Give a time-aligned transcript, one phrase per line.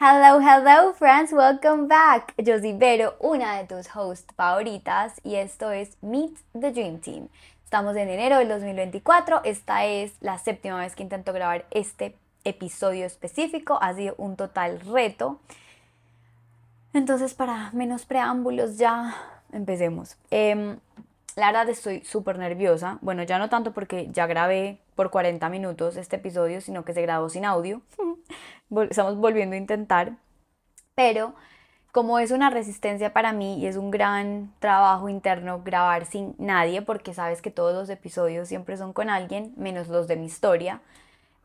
[0.00, 2.32] Hello, hello, friends, welcome back.
[2.38, 7.28] Yo soy Vero, una de tus hosts favoritas, y esto es Meet the Dream Team.
[7.64, 9.40] Estamos en enero del 2024.
[9.42, 13.76] Esta es la séptima vez que intento grabar este episodio específico.
[13.82, 15.40] Ha sido un total reto.
[16.92, 19.16] Entonces, para menos preámbulos, ya
[19.50, 20.16] empecemos.
[20.30, 20.78] Em,
[21.38, 22.98] la verdad estoy súper nerviosa.
[23.00, 27.02] Bueno, ya no tanto porque ya grabé por 40 minutos este episodio, sino que se
[27.02, 27.80] grabó sin audio.
[28.90, 30.16] Estamos volviendo a intentar.
[30.96, 31.34] Pero
[31.92, 36.82] como es una resistencia para mí y es un gran trabajo interno grabar sin nadie,
[36.82, 40.80] porque sabes que todos los episodios siempre son con alguien, menos los de mi historia,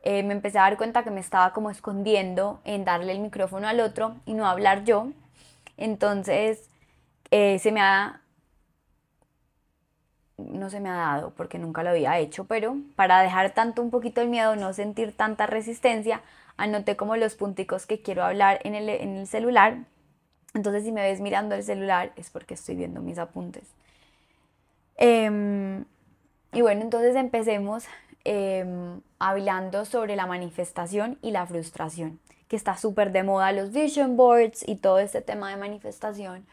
[0.02, 3.68] eh, me empecé a dar cuenta que me estaba como escondiendo en darle el micrófono
[3.68, 5.10] al otro y no hablar yo.
[5.76, 6.68] Entonces,
[7.30, 8.20] eh, se me ha
[10.36, 13.90] no se me ha dado porque nunca lo había hecho, pero para dejar tanto un
[13.90, 16.22] poquito el miedo, no sentir tanta resistencia,
[16.56, 19.78] anoté como los punticos que quiero hablar en el, celular.
[20.54, 23.64] Entonces si me ves mirando el celular es porque estoy viendo mis apuntes.
[24.96, 25.84] Em,
[26.52, 27.84] y bueno, entonces empecemos
[28.24, 34.16] em, hablando sobre la manifestación y la frustración, que está súper de moda los vision
[34.16, 36.46] boards y todo este tema de manifestación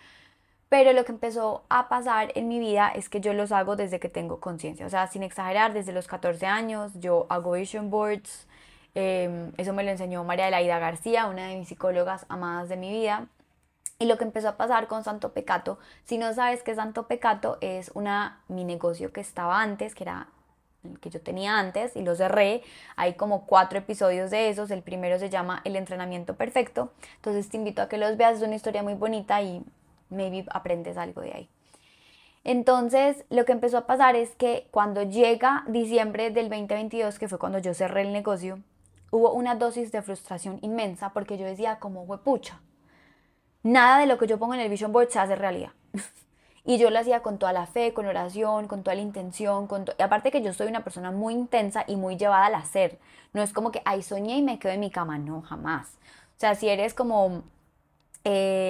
[0.72, 4.00] pero lo que empezó a pasar en mi vida es que yo los hago desde
[4.00, 8.48] que tengo conciencia, o sea, sin exagerar, desde los 14 años yo hago vision boards,
[8.96, 12.90] em, eso me lo enseñó María Laida García, una de mis psicólogas amadas de mi
[12.90, 13.28] vida.
[14.00, 17.58] Y lo que empezó a pasar con Santo Pecato, si no sabes qué Santo Pecato
[17.60, 20.30] es una, mi negocio que estaba antes, que era
[20.86, 22.64] el que yo tenía antes y lo cerré.
[22.96, 24.72] Hay como cuatro episodios de esos.
[24.72, 26.94] El primero se llama El entrenamiento perfecto.
[27.18, 28.38] Entonces te invito a que los veas.
[28.38, 29.64] Es una historia muy bonita y
[30.12, 31.50] maybe aprendes algo de ahí.
[32.44, 37.38] Entonces, lo que empezó a pasar es que cuando llega diciembre del 2022, que fue
[37.38, 38.60] cuando yo cerré el negocio,
[39.12, 42.60] hubo una dosis de frustración inmensa porque yo decía como, huepucha,
[43.62, 45.72] nada de lo que yo pongo en el vision board se hace realidad.
[46.66, 49.86] y yo lo hacía con toda la fe, con oración, con toda la intención, con
[49.98, 53.00] y aparte que yo soy una persona muy intensa y muy llevada al hacer.
[53.34, 55.90] No es como que, ay, soñé y me quedo en mi cama, no, jamás.
[56.38, 57.44] O sea, si eres como
[58.24, 58.61] eh,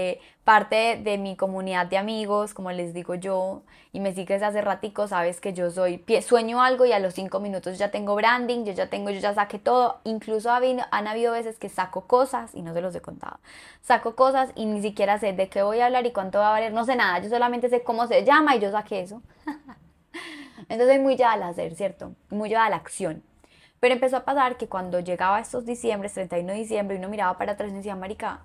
[0.43, 3.61] parte de mi comunidad de amigos, como les digo yo,
[3.93, 7.39] y me sigues hace ratico, sabes que yo soy, sueño algo y a los cinco
[7.39, 11.57] minutos ya tengo branding, yo ya tengo, yo ya saqué todo, incluso han habido veces
[11.57, 13.39] que saco cosas y no se los he contado,
[13.81, 16.51] saco cosas y ni siquiera sé de qué voy a hablar y cuánto va a
[16.51, 19.21] valer, no sé nada, yo solamente sé cómo se llama y yo saqué eso.
[20.69, 22.13] Entonces muy ya al hacer, ¿cierto?
[22.29, 23.23] Muy ya a la acción.
[23.81, 27.37] Pero empezó a pasar que cuando llegaba estos diciembre, 31 de diciembre, y uno miraba
[27.37, 28.41] para atrás y decía, marica,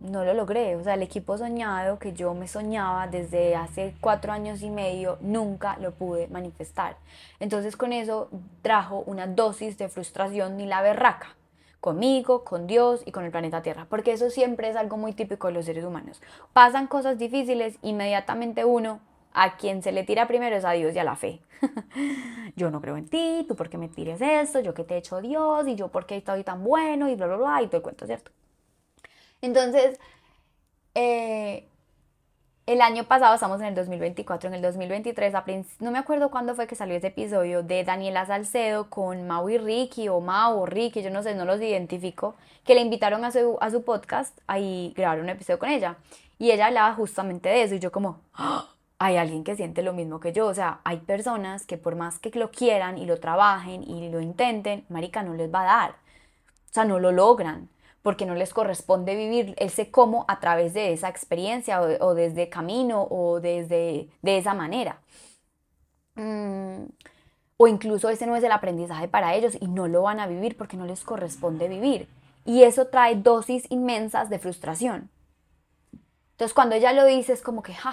[0.00, 0.76] no lo logré.
[0.76, 5.18] O sea, el equipo soñado que yo me soñaba desde hace cuatro años y medio,
[5.20, 6.96] nunca lo pude manifestar.
[7.40, 8.28] Entonces con eso
[8.62, 11.36] trajo una dosis de frustración ni la berraca
[11.80, 15.46] conmigo, con Dios y con el planeta Tierra, porque eso siempre es algo muy típico
[15.46, 16.20] de los seres humanos.
[16.52, 18.98] Pasan cosas difíciles, inmediatamente uno
[19.32, 21.40] a quien se le tira primero es a Dios y a la fe.
[22.56, 24.98] yo no creo en ti, tú por qué me tires esto, yo que te he
[24.98, 27.76] hecho Dios y yo por qué estoy tan bueno y bla, bla, bla, y todo
[27.76, 28.32] el cuento, ¿cierto?
[29.42, 29.98] Entonces,
[30.94, 31.68] eh,
[32.66, 35.32] el año pasado, estamos en el 2024, en el 2023,
[35.78, 39.56] no me acuerdo cuándo fue que salió ese episodio de Daniela Salcedo con Mau y
[39.58, 43.30] Ricky, o Mau o Ricky, yo no sé, no los identifico, que le invitaron a
[43.30, 45.96] su, a su podcast y grabaron un episodio con ella.
[46.38, 48.68] Y ella hablaba justamente de eso y yo como, ¡Ah!
[48.98, 52.18] hay alguien que siente lo mismo que yo, o sea, hay personas que por más
[52.18, 55.90] que lo quieran y lo trabajen y lo intenten, marica, no les va a dar.
[55.92, 57.68] O sea, no lo logran
[58.06, 63.02] porque no les corresponde vivir ese cómo a través de esa experiencia o, desde camino
[63.10, 65.00] o desde de esa manera.
[66.14, 66.84] Mm,
[67.56, 70.56] o incluso ese no es el aprendizaje para ellos y no lo van a vivir
[70.56, 72.08] porque no les corresponde vivir.
[72.44, 75.10] Y eso trae dosis inmensas de frustración.
[76.30, 77.92] Entonces cuando ella lo dice es como que, ¡ja!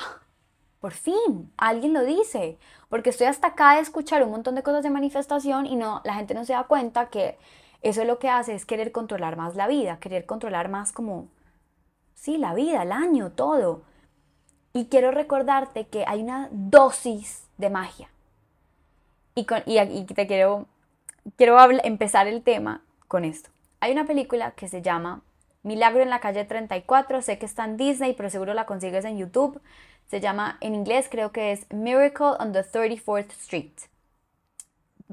[0.79, 4.83] Por fin, alguien lo dice, porque estoy hasta acá de escuchar un montón de cosas
[4.83, 7.39] de manifestación y no, la gente no se da cuenta que
[7.83, 11.27] eso lo que hace es querer controlar más la vida, querer controlar más como,
[12.15, 13.83] sí, la vida, el año, todo.
[14.71, 18.09] Y quiero recordarte que hay una dosis de magia.
[19.35, 20.67] Y, y, te quiero,
[21.35, 23.49] quiero empezar el tema con esto.
[23.81, 25.21] Hay una película que se llama
[25.63, 29.17] Milagro en la calle 34, sé que está en Disney, pero seguro la consigues en
[29.17, 29.61] YouTube.
[30.07, 33.73] Se llama, en inglés creo que es Miracle on the 34th Street.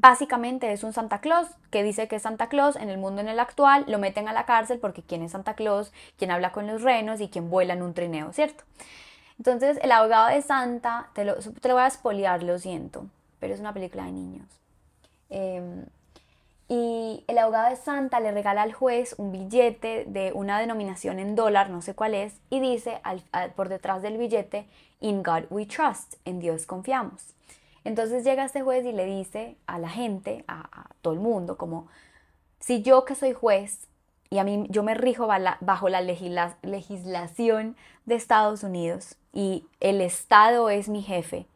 [0.00, 3.28] Básicamente es un Santa Claus que dice que es Santa Claus en el mundo en
[3.28, 6.66] el actual, lo meten a la cárcel porque quién es Santa Claus, quién habla con
[6.66, 8.64] los renos y quién vuela en un trineo, ¿cierto?
[9.36, 13.08] Entonces el abogado de Santa, te lo, te lo voy a espoliar, lo siento,
[13.40, 14.46] pero es una película de niños.
[15.28, 15.84] Em,
[16.70, 21.34] y el abogado de Santa le regala al juez un billete de una denominación en
[21.34, 23.02] dólar, no sé cuál es, y dice
[23.54, 24.66] por detrás del billete,
[25.00, 27.34] In God we trust, en Dios confiamos.
[27.84, 31.88] Entonces llega este juez y le dice a la gente, a, todo el mundo, como,
[32.58, 33.86] si yo que soy juez
[34.28, 35.26] y a mí yo me rijo
[35.60, 41.46] bajo la legislación de Estados Unidos y el Estado es mi jefe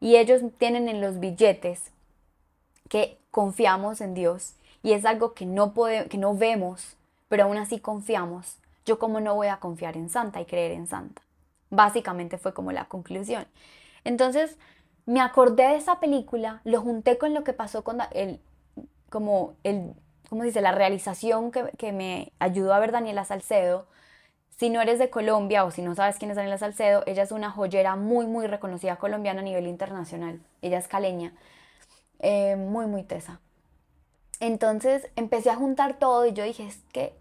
[0.00, 1.92] y ellos tienen en los billetes
[2.88, 6.96] que confiamos en Dios y es algo que no, que no vemos,
[7.28, 8.58] pero aún así confiamos.
[8.84, 11.22] Yo como no voy a confiar en Santa y creer en Santa.
[11.70, 13.46] Básicamente fue como la conclusión.
[14.04, 14.58] Entonces,
[15.06, 18.40] me acordé de esa película, lo junté con lo que pasó con el,
[19.10, 19.94] como el,
[20.28, 20.60] ¿cómo dice?
[20.60, 23.86] La realización que, que me ayudó a ver Daniela Salcedo.
[24.56, 27.32] Si no eres de Colombia o si no sabes quién es Daniela Salcedo, ella es
[27.32, 30.40] una joyera muy, muy reconocida colombiana a nivel internacional.
[30.62, 31.34] Ella es caleña,
[32.20, 33.40] eh, muy, muy tesa.
[34.40, 37.14] Entonces empecé a juntar todo y yo dije, es que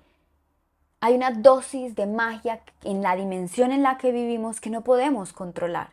[1.00, 5.34] hay una dosis de magia en la dimensión en la que vivimos que no podemos
[5.34, 5.92] controlar.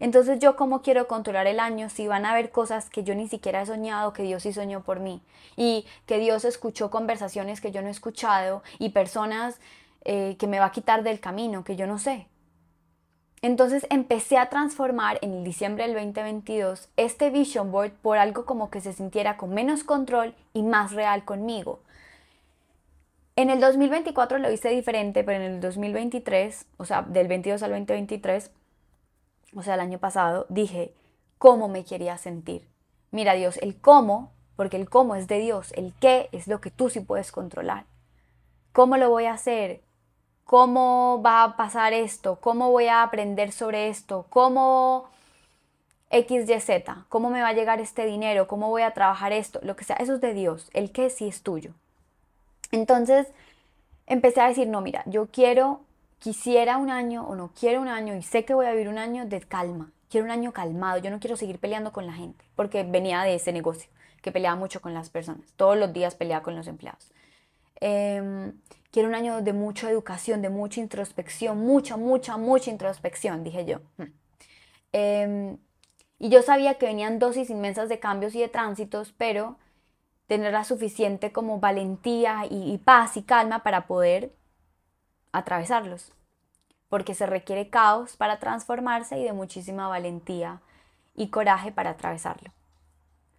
[0.00, 3.28] Entonces yo cómo quiero controlar el año si van a haber cosas que yo ni
[3.28, 5.22] siquiera he soñado, que Dios sí soñó por mí
[5.56, 9.60] y que Dios escuchó conversaciones que yo no he escuchado y personas
[10.04, 12.26] eh, que me va a quitar del camino que yo no sé.
[13.44, 18.70] Entonces empecé a transformar en el diciembre del 2022 este vision board por algo como
[18.70, 21.80] que se sintiera con menos control y más real conmigo.
[23.36, 27.70] En el 2024 lo hice diferente, pero en el 2023, o sea, del 22 al
[27.72, 28.50] 2023,
[29.54, 30.94] o sea, el año pasado, dije
[31.38, 32.68] cómo me quería sentir.
[33.10, 36.70] Mira Dios, el cómo, porque el cómo es de Dios, el qué es lo que
[36.70, 37.84] tú sí puedes controlar.
[38.72, 39.82] ¿Cómo lo voy a hacer?
[40.44, 45.08] cómo va a pasar esto, cómo voy a aprender sobre esto, cómo
[46.10, 49.84] XYZ, cómo me va a llegar este dinero, cómo voy a trabajar esto, lo que
[49.84, 51.72] sea, eso es de Dios, el que sí es tuyo.
[52.70, 53.26] Entonces
[54.06, 55.80] empecé a decir, no, mira, yo quiero,
[56.24, 58.98] quisiera un año o no quiero un año y sé que voy a vivir un
[58.98, 62.44] año de calma, quiero un año calmado, yo no quiero seguir peleando con la gente,
[62.56, 63.90] porque venía de ese negocio,
[64.22, 67.12] que peleaba mucho con las personas, todos los días peleaba con los empleados.
[67.78, 68.54] Em,
[68.94, 73.80] Quiero un año de mucha educación, de mucha introspección, mucha, mucha, mucha introspección, dije yo.
[73.96, 74.12] Hmm.
[74.92, 75.58] Em,
[76.20, 79.58] y yo sabía que venían dosis inmensas de cambios y de tránsitos, pero
[80.28, 84.30] tener la suficiente como valentía y, paz y calma para poder
[85.38, 86.12] atravesarlos.
[86.88, 90.60] Porque se requiere caos para transformarse y de muchísima valentía
[91.14, 92.50] y coraje para atravesarlo.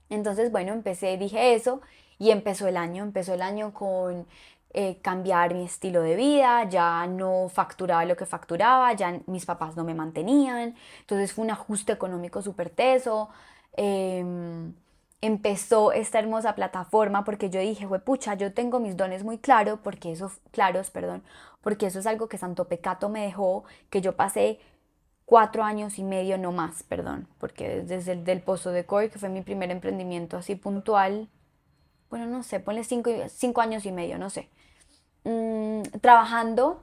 [0.09, 1.81] Entonces, bueno, empecé, dije eso
[2.19, 4.27] y empezó el año, empezó el año con
[4.73, 9.75] eh, cambiar mi estilo de vida, ya no facturaba lo que facturaba, ya mis papás
[9.75, 13.29] no me mantenían, entonces fue un ajuste económico súper teso.
[13.73, 14.73] Em,
[15.25, 20.11] empezó esta hermosa plataforma porque yo dije, pucha, yo tengo mis dones muy claros, porque
[20.11, 21.23] eso, claros, perdón,
[21.61, 24.59] porque eso es algo que Santo Pecato me dejó, que yo pasé
[25.25, 29.19] cuatro años y medio, no más, perdón, porque desde el del Pozo de Coy, que
[29.19, 31.29] fue mi primer emprendimiento así puntual,
[32.09, 34.49] bueno, no sé, ponle cinco, cinco años y medio, no sé,
[35.25, 36.79] Mm, trabajando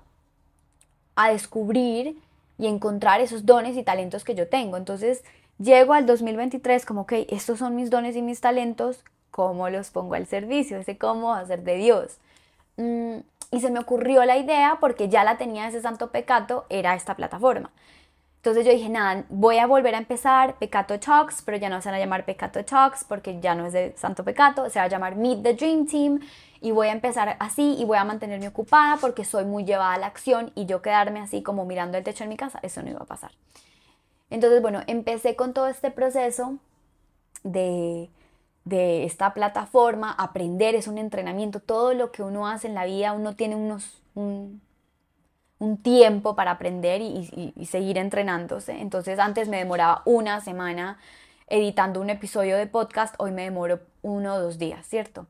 [1.14, 2.18] a descubrir
[2.58, 4.76] y encontrar esos dones y talentos que yo tengo.
[4.76, 5.22] Entonces
[5.62, 10.14] llego al 2023 como, ok, estos son mis dones y mis talentos, ¿cómo los pongo
[10.14, 10.78] al servicio?
[10.78, 12.18] Ese cómo hacer de Dios.
[12.76, 13.18] Mm,
[13.50, 17.16] y se me ocurrió la idea porque ya la tenía ese santo pecato, era esta
[17.16, 17.70] plataforma.
[18.36, 21.90] Entonces yo dije, nada, voy a volver a empezar Pecato Talks, pero ya no se
[21.90, 24.88] van a llamar Pecato Talks porque ya no es de Santo Pecato, se va a
[24.88, 26.18] llamar Meet the Dream Team
[26.60, 29.98] y voy a empezar así y voy a mantenerme ocupada porque soy muy llevada a
[29.98, 32.90] la acción y yo quedarme así como mirando el techo en mi casa, eso no
[32.90, 33.30] iba a pasar.
[34.32, 36.58] Entonces, bueno, empecé con todo este proceso
[37.44, 38.10] de,
[38.64, 43.12] de esta plataforma, aprender es un entrenamiento, todo lo que uno hace en la vida,
[43.12, 44.02] uno tiene unos
[45.62, 48.80] un tiempo para aprender y, seguir entrenándose.
[48.80, 50.98] Entonces antes me demoraba una semana
[51.46, 55.28] editando un episodio de podcast, hoy me demoro uno o dos días, ¿cierto?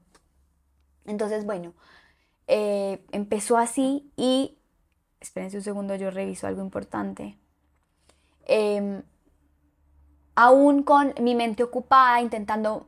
[1.05, 1.75] Entonces, bueno,
[2.47, 4.57] eh, empezó así y,
[5.21, 7.37] espérense un segundo, yo reviso algo importante.
[8.47, 9.03] Em,
[10.35, 12.87] aún con mi mente ocupada, intentando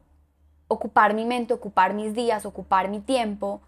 [0.68, 3.60] ocupar mi mente, ocupar mis días, ocupar mi tiempo,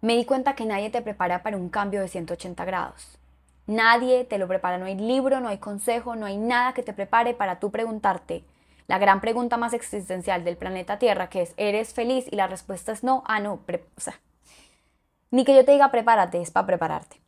[0.00, 3.18] me di cuenta que nadie te prepara para un cambio de 180 grados.
[3.66, 6.92] Nadie te lo prepara, no hay libro, no hay consejo, no hay nada que te
[6.92, 8.44] prepare para tú preguntarte
[8.86, 12.26] la gran pregunta más existencial del planeta Tierra, que es, ¿eres feliz?
[12.30, 14.20] Y la respuesta es no, ah, no, o sea,
[15.30, 17.20] ni que yo te diga prepárate, es para prepararte.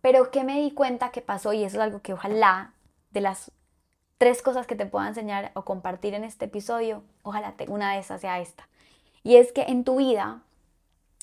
[0.00, 1.52] Pero ¿qué me di cuenta que pasó?
[1.52, 2.73] Y eso es algo que ojalá,
[3.14, 3.50] de las
[4.18, 8.20] tres cosas que te pueda enseñar o compartir en este episodio, ojalá una de esas
[8.20, 8.68] sea esta.
[9.22, 10.42] Y es que en tu vida,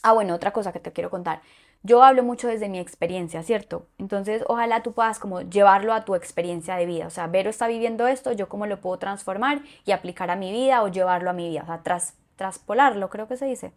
[0.01, 1.41] ah bueno, otra cosa que te quiero contar,
[1.83, 3.87] yo hablo mucho desde mi experiencia, ¿cierto?
[3.97, 7.07] Entonces, ojalá tú puedas como llevarlo a tu experiencia de vida.
[7.07, 10.51] O sea, Vero está viviendo esto, yo cómo lo puedo transformar y aplicar a mi
[10.51, 11.63] vida o llevarlo a mi vida.
[11.63, 13.73] O sea, tras, traspolarlo, creo que se dice.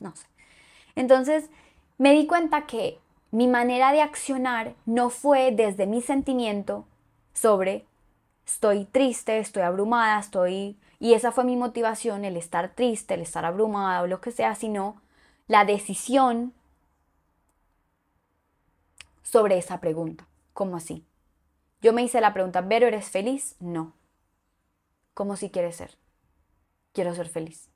[0.00, 0.26] No sé.
[0.96, 1.48] Entonces,
[1.96, 2.98] me di cuenta que
[3.30, 6.86] mi manera de accionar no fue desde mi sentimiento
[7.34, 7.86] sobre
[8.46, 10.78] estoy triste, estoy abrumada, estoy...
[10.98, 14.54] Y esa fue mi motivación, el estar triste, el estar abrumada o lo que sea,
[14.54, 15.02] sino
[15.48, 16.54] la decisión
[19.22, 20.26] sobre esa pregunta.
[20.54, 21.04] ¿Cómo así?
[21.82, 23.56] Yo me hice la pregunta, ¿Vero, eres feliz?
[23.60, 23.92] No.
[25.12, 25.98] ¿Cómo si quieres ser?
[26.92, 27.68] Quiero ser feliz.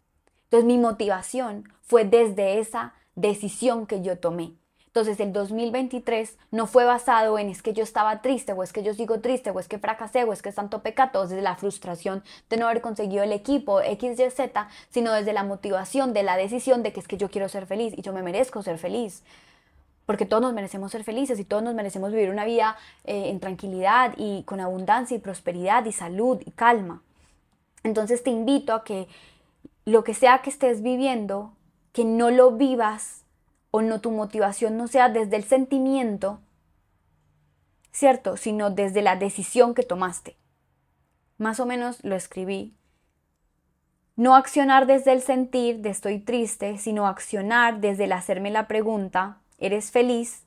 [0.45, 4.55] Entonces mi motivación fue desde esa decisión que yo tomé.
[4.89, 8.83] Entonces el 2023 no fue basado en es que yo estaba triste o es que
[8.83, 11.57] yo sigo triste o es que fracasé o es que es tanto pecado, desde la
[11.57, 16.23] frustración de no haber conseguido el equipo X, Y, Z, sino desde la motivación de
[16.23, 18.79] la decisión de que es que yo quiero ser feliz y yo me merezco ser
[18.79, 19.23] feliz
[20.07, 23.41] porque todos nos merecemos ser felices y todos nos merecemos vivir una vida eh, en
[23.41, 27.03] tranquilidad y con abundancia y prosperidad y salud y calma.
[27.83, 29.07] Entonces te invito a que
[29.85, 31.53] lo que sea que estés viviendo,
[31.93, 33.27] que no lo vivas
[33.71, 36.41] o no tu motivación no sea desde el sentimiento,
[37.93, 38.37] ¿cierto?
[38.37, 40.37] Sino desde la decisión que tomaste.
[41.37, 42.75] Más o menos lo escribí.
[44.17, 49.39] No accionar desde el sentir de estoy triste, sino accionar desde el hacerme la pregunta
[49.59, 50.45] ¿Eres feliz?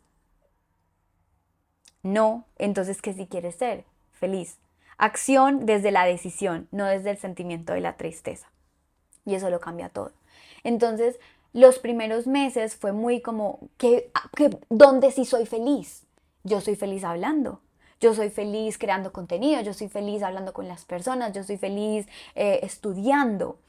[2.01, 3.83] No, entonces ¿qué si quieres ser?
[4.13, 4.57] Feliz.
[4.97, 8.49] Acción desde la decisión, no desde el sentimiento de la tristeza.
[9.25, 10.13] Y eso lo cambia todo.
[10.63, 11.19] Entonces,
[11.53, 14.11] los primeros meses fue muy como, que,
[14.69, 16.05] ¿dónde sí soy feliz?
[16.43, 17.61] Yo soy feliz hablando.
[17.99, 22.07] Yo soy feliz creando contenido, yo soy feliz hablando con las personas, yo soy feliz
[22.33, 23.59] eh, estudiando.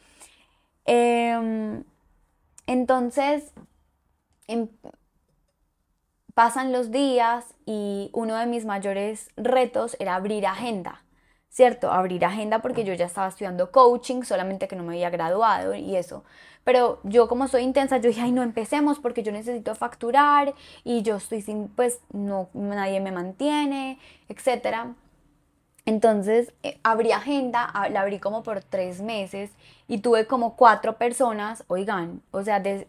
[0.86, 1.84] Em,
[2.66, 3.52] entonces,
[4.48, 4.68] em,
[6.34, 11.02] pasan los días y uno de mis mayores retos era abrir agenda,
[11.52, 11.92] ¿cierto?
[11.92, 15.96] Abrir agenda porque yo ya estaba estudiando coaching, solamente que no me había graduado y
[15.96, 16.24] eso.
[16.64, 20.54] Pero yo como soy intensa, yo dije, ay, no empecemos porque yo necesito facturar
[20.84, 24.94] y yo estoy sin, pues, no, nadie me mantiene, etc.
[25.84, 29.50] Entonces eh, abrí agenda, la abrí como por tres meses
[29.88, 32.88] y tuve como cuatro personas, oigan, o sea, de,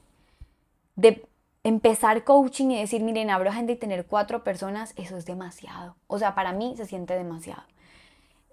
[0.96, 1.26] de
[1.64, 5.96] empezar coaching y decir, miren, abro agenda y tener cuatro personas, eso es demasiado.
[6.08, 7.64] O sea, para mí se siente demasiado.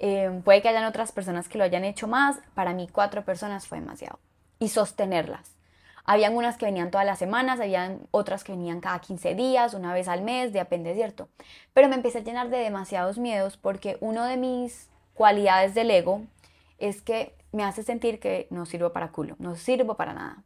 [0.01, 3.69] Em, puede que hayan otras personas que lo hayan hecho más, para mí cuatro personas
[3.69, 4.19] fue demasiado.
[4.59, 5.57] Y sostenerlas.
[6.05, 9.95] Habían unas que venían todas las semanas, habían otras que venían cada 15 días, una
[9.95, 11.29] vez al mes, depende, ¿cierto?
[11.75, 16.23] Pero me empecé a llenar de demasiados miedos porque uno de mis cualidades del ego
[16.79, 20.43] es que me hace sentir que no sirvo para culo, no sirvo para nada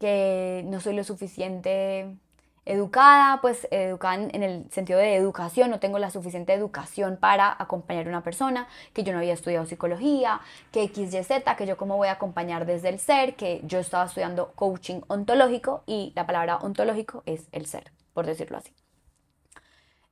[0.00, 2.16] que no soy lo suficiente
[2.64, 8.06] educada, pues educada en el sentido de educación, no tengo la suficiente educación para acompañar
[8.06, 10.40] a una persona, que yo no había estudiado psicología,
[10.72, 13.78] que X, Y, Z, que yo cómo voy a acompañar desde el ser, que yo
[13.78, 18.72] estaba estudiando coaching ontológico y la palabra ontológico es el ser, por decirlo así.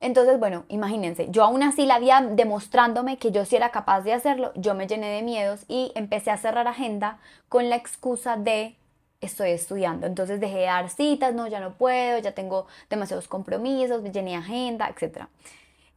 [0.01, 4.13] Entonces, bueno, imagínense, yo aún así la había demostrándome que yo sí era capaz de
[4.13, 8.78] hacerlo, yo me llené de miedos y empecé a cerrar agenda con la excusa de
[9.21, 10.07] estoy estudiando.
[10.07, 14.35] Entonces dejé de dar citas, no, ya no puedo, ya tengo demasiados compromisos, me llené
[14.35, 15.27] agenda, etc.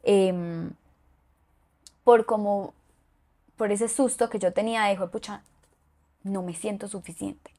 [0.03, 0.73] Em,
[2.05, 2.75] por como,
[3.57, 5.43] por ese susto que yo tenía de, pucha,
[6.25, 7.53] no me siento suficiente.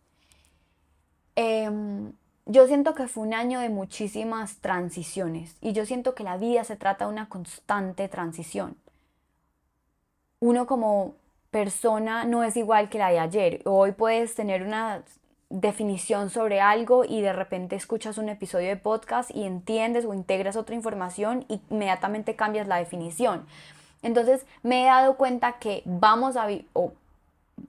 [1.35, 2.13] Em,
[2.45, 6.63] yo siento que fue un año de muchísimas transiciones y yo siento que la vida
[6.63, 8.75] se trata de una constante transición.
[10.39, 11.15] Uno como
[11.51, 13.61] persona no es igual que la de ayer.
[13.65, 15.03] Hoy puedes tener una
[15.49, 20.55] definición sobre algo y de repente escuchas un episodio de podcast y entiendes o integras
[20.55, 23.45] otra información inmediatamente cambias la definición.
[24.01, 26.47] Entonces me he dado cuenta que vamos a,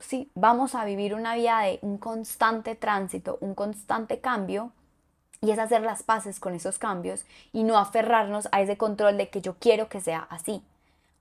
[0.01, 4.73] sí, vamos a vivir una vida de un constante tránsito, un constante cambio
[5.41, 9.29] y es hacer las paces con esos cambios y no aferrarnos a ese control de
[9.29, 10.63] que yo quiero que sea así,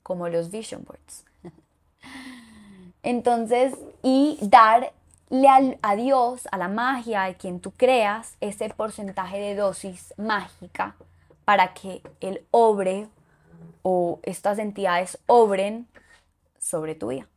[0.02, 1.26] como los vision boards.
[3.04, 4.94] Entonces, y dar
[5.34, 10.96] le a Dios, a la magia, a quien tú creas, ese porcentaje de dosis mágica
[11.44, 13.08] para que Él obre
[13.82, 15.88] o estas entidades obren
[16.60, 17.28] sobre tu vida.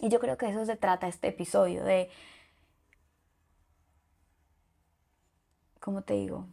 [0.00, 2.08] Y yo creo que eso se trata este episodio de,
[5.80, 6.46] ¿cómo te digo?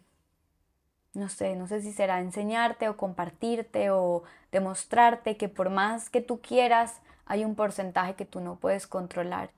[1.14, 6.22] No sé, no sé si será enseñarte o compartirte o demostrarte que por más que
[6.22, 9.52] tú quieras, hay un porcentaje que tú no puedes controlar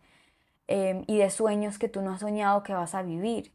[0.68, 3.52] em, y de sueños que tú no has soñado que vas a vivir.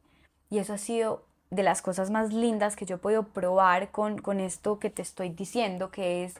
[0.50, 4.18] Y eso ha sido de las cosas más lindas que yo he podido probar con,
[4.18, 6.34] con esto que te estoy diciendo, que es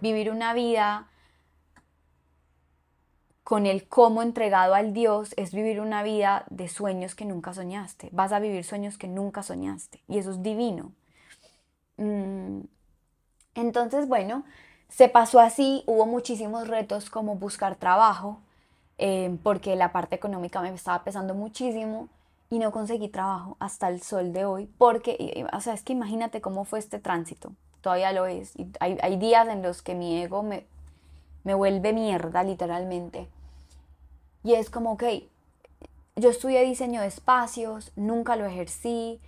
[0.00, 1.08] vivir una vida
[3.48, 8.10] con el cómo entregado al Dios es vivir una vida de sueños que nunca soñaste.
[8.12, 10.02] Vas a vivir sueños que nunca soñaste.
[10.06, 10.92] Y eso es divino.
[11.96, 12.60] Mm,
[13.54, 14.44] entonces, bueno,
[14.90, 15.82] se pasó así.
[15.86, 18.42] Hubo muchísimos retos como buscar trabajo,
[18.98, 22.08] eh, porque la parte económica me estaba pesando muchísimo
[22.50, 24.68] y no conseguí trabajo hasta el sol de hoy.
[24.78, 27.52] Porque, o sea, es que imagínate cómo fue este tránsito.
[27.80, 28.54] Todavía lo es.
[28.80, 30.66] hay, hay días en los que mi ego me,
[31.44, 33.28] me vuelve mierda, literalmente
[34.48, 35.04] y es como, ok,
[36.16, 39.20] yo estudié diseño de espacios, nunca lo ejercí,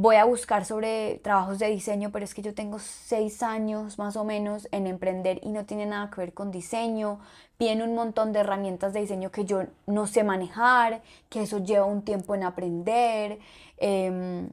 [0.00, 4.14] voy a buscar sobre trabajos de diseño, pero es que yo tengo seis años más
[4.14, 7.18] o menos en emprender y no tiene nada que ver con diseño.
[7.56, 11.84] Piden un montón de herramientas de diseño que yo no sé manejar, que eso lleva
[11.84, 13.40] un tiempo en aprender.
[13.76, 14.50] Em,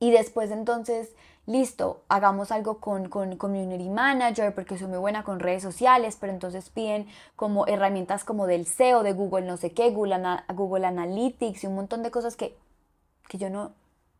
[0.00, 1.14] y después entonces
[1.46, 6.32] listo, hagamos algo con, con Community Manager porque soy muy buena con redes sociales, pero
[6.32, 7.06] entonces piden
[7.36, 10.18] como herramientas como del SEO, de Google no sé qué, Google,
[10.52, 12.56] Google Analytics y un montón de cosas que,
[13.28, 13.70] que yo no,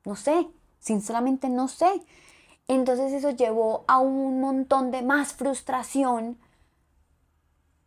[0.07, 0.49] no sé,
[0.79, 1.91] sinceramente no sé.
[2.69, 6.39] Entonces eso llevó a un montón de más frustración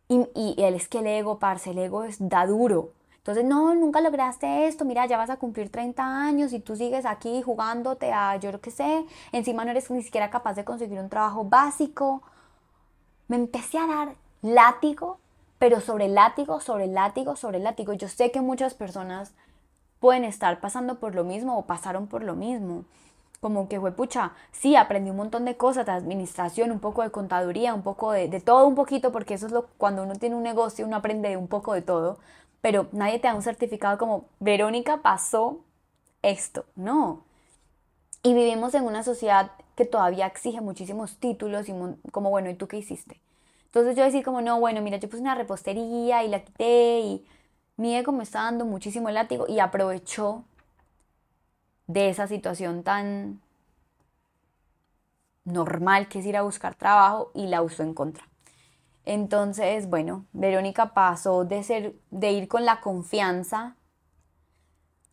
[0.08, 2.92] y, y es que el ego, parce, el ego es, da duro.
[3.20, 7.04] Entonces, no, nunca lograste esto, mira, ya vas a cumplir 30 años y tú sigues
[7.04, 10.98] aquí jugándote a yo lo que sé, encima no eres ni siquiera capaz de conseguir
[10.98, 12.22] un trabajo básico.
[13.28, 15.18] Me empecé a dar látigo,
[15.58, 17.92] pero sobre látigo, sobre látigo, sobre látigo.
[17.92, 19.34] Yo sé que muchas personas
[20.00, 22.84] pueden estar pasando por lo mismo o pasaron por lo mismo.
[23.40, 27.10] Como que fue pucha, sí, aprendí un montón de cosas, de administración, un poco de
[27.10, 30.36] contaduría, un poco de, de todo un poquito, porque eso es lo cuando uno tiene
[30.36, 32.18] un negocio, uno aprende un poco de todo
[32.60, 35.60] pero nadie te da un certificado como Verónica pasó
[36.22, 37.24] esto, no.
[38.22, 41.74] Y vivimos en una sociedad que todavía exige muchísimos títulos y
[42.12, 43.20] como, bueno, ¿y tú qué hiciste?
[43.66, 47.26] Entonces yo decir como, no, bueno, mira, yo puse una repostería y la quité y
[47.80, 50.44] mi ego me está dando muchísimo látigo y aprovechó
[51.86, 53.40] de esa situación tan
[55.44, 58.28] normal que es ir a buscar trabajo y la usó en contra.
[59.06, 63.76] Entonces, bueno, Verónica pasó de ser de ir con la confianza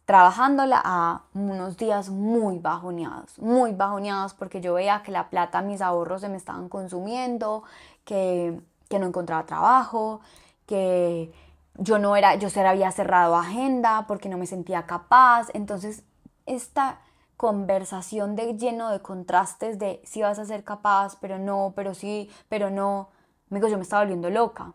[0.04, 5.80] trabajándola a unos días muy bajoneados, muy bajoneados porque yo veía que la plata, mis
[5.80, 7.64] ahorros se me estaban consumiendo,
[8.04, 10.20] que, que no encontraba trabajo,
[10.66, 11.32] que
[11.78, 15.48] yo no era, yo se había cerrado agenda porque no me sentía capaz.
[15.54, 16.04] Entonces,
[16.46, 17.02] esta
[17.38, 22.30] conversación de lleno de contrastes de si vas a ser capaz, pero no, pero sí,
[22.50, 23.10] pero no,
[23.50, 24.74] Amigo, yo me estaba volviendo loca.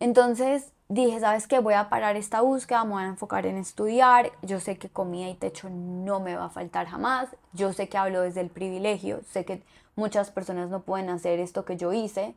[0.00, 1.60] Entonces dije, ¿sabes qué?
[1.60, 4.32] Voy a parar esta búsqueda, me voy a enfocar en estudiar.
[4.42, 7.28] Yo sé que comida y techo no me va a faltar jamás.
[7.52, 9.20] Yo sé que hablo desde el privilegio.
[9.30, 9.62] Sé que
[9.94, 12.34] muchas personas no pueden hacer esto que yo hice.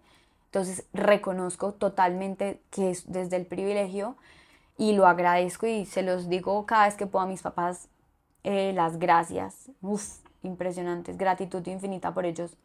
[0.55, 4.15] Entonces reconozco totalmente que es desde el privilegio
[4.77, 7.89] y lo agradezco y se los digo cada vez que puedo a mis papás
[8.45, 9.69] eh, las gracias.
[9.81, 11.17] Uf, impresionantes.
[11.17, 12.55] Gratitud infinita por ellos.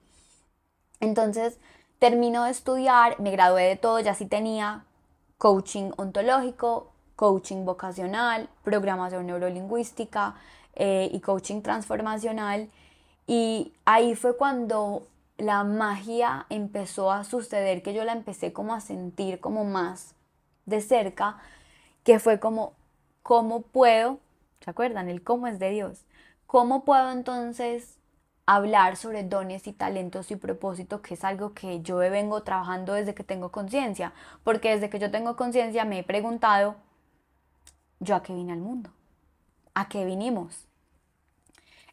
[1.00, 1.58] Entonces
[2.00, 4.86] Termino de estudiar, me gradué de todo, ya sí tenía
[5.36, 10.34] coaching ontológico, coaching vocacional, programación neurolingüística
[10.76, 12.70] eh, y coaching transformacional.
[13.26, 15.02] Y ahí fue cuando
[15.40, 20.14] la magia empezó a suceder, que yo la empecé como a sentir como más
[20.66, 21.38] de cerca,
[22.04, 22.74] que fue como,
[23.22, 24.20] ¿cómo puedo?
[24.60, 25.08] ¿Se acuerdan?
[25.08, 26.04] El cómo es de Dios.
[26.46, 27.98] ¿Cómo puedo entonces
[28.46, 33.14] hablar sobre dones y talentos y propósito, que es algo que yo vengo trabajando desde
[33.14, 36.74] que tengo conciencia, porque desde que yo tengo conciencia me he preguntado,
[38.00, 38.90] ¿yo a qué vine al mundo?
[39.74, 40.66] ¿A qué vinimos?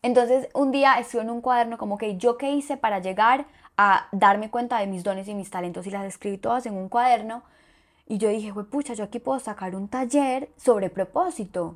[0.02, 3.46] Entonces un día escribo en un cuaderno como que yo qué hice para llegar
[3.78, 6.90] a darme cuenta de mis dones y mis talentos y las escribí todas en un
[6.90, 7.44] cuaderno
[8.08, 11.76] y yo dije, pucha, yo aquí puedo sacar un taller sobre propósito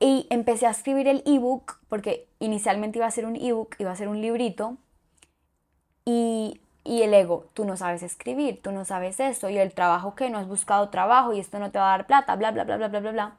[0.00, 3.96] y empecé a escribir el ebook, porque inicialmente iba a ser un ebook, iba a
[3.96, 4.78] ser un librito.
[6.06, 10.14] Y, y el ego, tú no sabes escribir, tú no sabes esto, y el trabajo
[10.14, 12.64] que no has buscado trabajo y esto no te va a dar plata, bla, bla,
[12.64, 13.36] bla, bla, bla, bla, bla.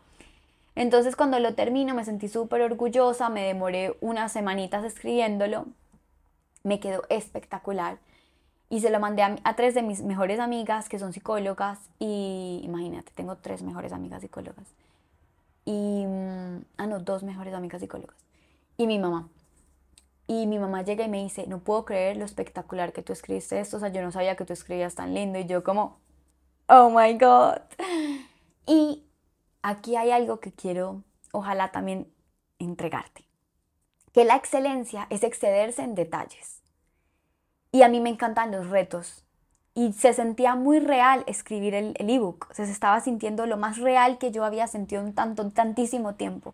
[0.76, 5.66] Entonces cuando lo termino me sentí súper orgullosa, me demoré unas semanitas escribiéndolo,
[6.64, 8.00] me quedó espectacular.
[8.70, 12.62] Y se lo mandé a, a, tres de mis mejores amigas que son psicólogas y
[12.64, 14.68] imagínate, tengo tres mejores amigas psicólogas
[15.66, 18.18] y, mm, ah, no, dos mejores amigas psicólogas,
[18.78, 19.30] y mi mamá.
[20.28, 23.60] Y mi mamá llega y me dice, no puedo creer lo espectacular que tú escribiste
[23.60, 26.00] esto, o sea, yo no sabía que tú escribías tan lindo, y yo como,
[26.68, 27.62] Oh my God.
[28.68, 29.04] Y
[29.62, 32.12] aquí hay algo que quiero, ojalá también
[32.60, 33.26] entregarte.
[34.14, 36.62] Que la excelencia es excederse en detalles.
[37.72, 39.24] Y a mí me encantan los retos.
[39.74, 42.52] Y se sentía muy real escribir el ebook.
[42.54, 46.54] se estaba sintiendo lo más real que yo había sentido en tanto, tantísimo tiempo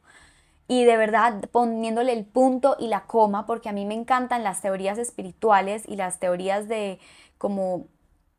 [0.67, 4.61] y de verdad poniéndole el punto y la coma, porque a mí me encantan las
[4.61, 6.99] teorías espirituales y las teorías de
[7.37, 7.87] como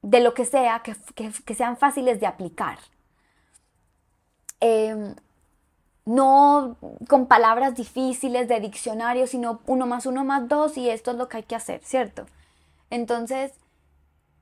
[0.02, 2.78] de lo que sea, que, sean fáciles de aplicar.
[4.60, 5.14] Em,
[6.04, 11.18] no con palabras difíciles de diccionario, sino uno más uno más dos y esto es
[11.18, 12.24] lo que hay que hacer, ¿cierto?
[12.88, 13.52] Entonces,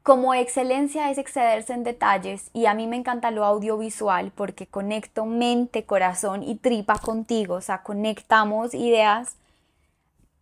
[0.04, 5.26] como excelencia es excederse en detalles y a mí me encanta lo audiovisual porque conecto
[5.26, 9.36] mente, corazón y tripa contigo, o sea, conectamos ideas,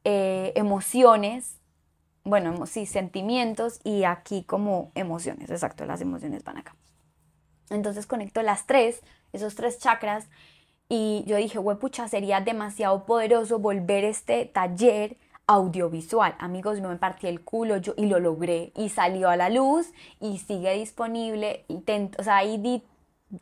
[0.05, 1.57] eh, emociones,
[2.25, 6.77] bueno, sí, sentimientos y aquí como emociones, exacto, las emociones van acá.
[7.71, 9.01] Entonces conecto las tres,
[9.35, 10.29] esos tres chakras
[10.89, 15.17] y yo dije, pucha, sería demasiado poderoso volver este taller
[15.47, 16.35] audiovisual.
[16.39, 19.93] Amigos, yo me partí el culo yo, y lo logré y salió a la luz
[20.21, 21.65] y sigue disponible.
[21.69, 21.83] Y
[22.19, 22.83] o sea, ahí di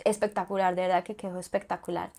[0.05, 2.13] espectacular, de verdad que quedó espectacular.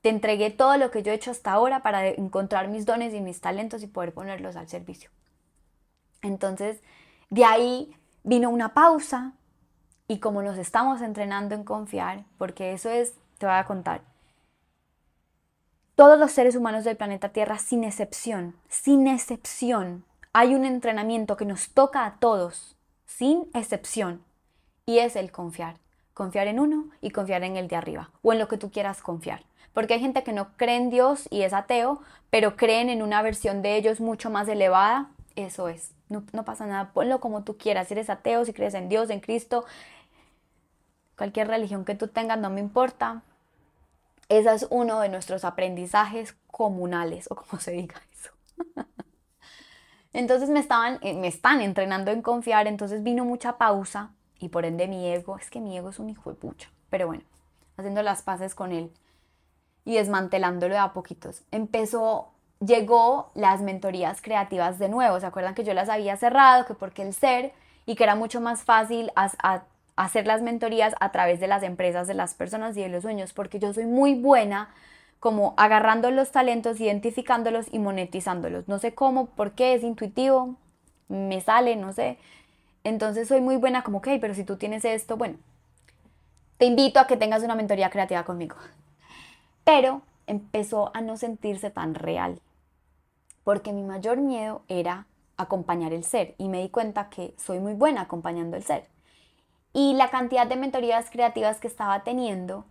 [0.00, 3.20] Te entregué todo lo que yo he hecho hasta ahora para encontrar mis dones y
[3.20, 5.10] mis talentos y poder ponerlos al servicio.
[6.22, 6.82] Entonces,
[7.30, 9.34] de ahí vino una pausa
[10.08, 14.02] y como nos estamos entrenando en confiar, porque eso es, te voy a contar,
[15.94, 21.44] todos los seres humanos del planeta Tierra, sin excepción, sin excepción, hay un entrenamiento que
[21.44, 24.24] nos toca a todos, sin excepción,
[24.86, 25.76] y es el confiar.
[26.14, 29.02] Confiar en uno y confiar en el de arriba, o en lo que tú quieras
[29.02, 29.44] confiar.
[29.72, 33.22] Porque hay gente que no cree en Dios y es ateo, pero creen en una
[33.22, 35.10] versión de ellos mucho más elevada.
[35.36, 37.88] Eso es, no, pasa nada, ponlo como tú quieras.
[37.88, 39.64] Si eres ateo, si crees en Dios, en Cristo,
[41.16, 43.22] cualquier religión que tú tengas, no me importa
[44.28, 48.30] ese es uno de nuestros aprendizajes comunales, o como se diga eso.
[50.12, 54.64] entonces me, estaban, eh, me están entrenando en confiar, entonces vino mucha pausa y por
[54.64, 57.24] ende mi ego, es que mi ego es un hijo de pucha, pero bueno,
[57.76, 58.90] haciendo las paces con él
[59.84, 61.42] y desmantelándolo de a poquitos.
[61.50, 62.32] Empezó,
[62.64, 67.02] llegó las mentorías creativas de nuevo, ¿se acuerdan que yo las había cerrado, que porque
[67.02, 67.52] el ser
[67.86, 69.10] y que era mucho más fácil
[69.96, 73.32] hacer las mentorías a través de las empresas, de las personas y de los sueños,
[73.32, 74.70] porque yo soy muy buena
[75.18, 78.66] como agarrando los talentos, identificándolos y monetizándolos.
[78.66, 80.56] No sé cómo, por qué, es intuitivo,
[81.08, 82.18] me sale, no sé.
[82.84, 85.36] Entonces soy muy buena como, ok, pero si tú tienes esto, bueno,
[86.58, 88.56] te invito a que tengas una mentoría creativa conmigo.
[89.62, 92.40] Pero empezó a no sentirse tan real,
[93.44, 97.74] porque mi mayor miedo era acompañar el ser y me di cuenta que soy muy
[97.74, 98.86] buena acompañando el ser.
[99.72, 102.64] Y la cantidad de mentorías creativas que estaba teniendo,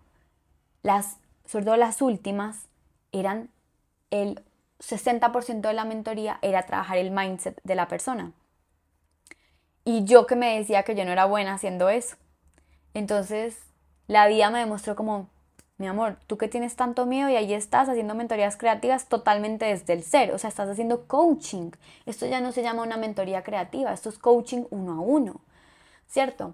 [0.83, 2.67] las, sobre las últimas,
[3.11, 3.49] eran
[4.11, 4.43] el
[4.79, 8.33] 60% de la mentoría era trabajar el mindset de la persona.
[9.83, 12.17] Y yo que me decía que yo no era buena haciendo eso.
[12.93, 13.57] Entonces,
[14.07, 15.29] la vida me demostró como,
[15.81, 19.91] mi amor, tú que tienes tanto miedo y ahí estás haciendo mentorías creativas totalmente desde
[19.91, 21.71] el ser, o sea, estás haciendo coaching.
[22.05, 25.41] Esto ya no se llama una mentoría creativa, esto es coaching uno a uno,
[26.07, 26.53] ¿cierto?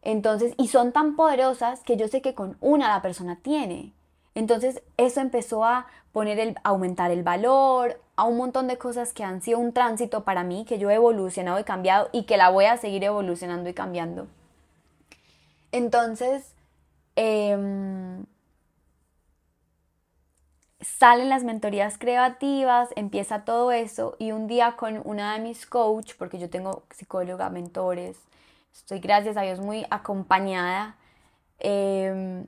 [0.00, 3.92] Entonces, y son tan poderosas que yo sé que con una la persona tiene.
[4.34, 9.24] Entonces, eso empezó a poner el, aumentar el valor, a un montón de cosas que
[9.24, 12.50] han sido un tránsito para mí, que yo he evolucionado y cambiado y que la
[12.50, 14.28] voy a seguir evolucionando y cambiando.
[15.72, 16.54] Entonces,
[17.16, 18.24] em,
[20.84, 26.12] salen las mentorías creativas, empieza todo eso y un día con una de mis coach,
[26.18, 28.18] porque yo tengo psicóloga, mentores,
[28.72, 30.96] estoy gracias a Dios muy acompañada
[31.58, 32.46] em,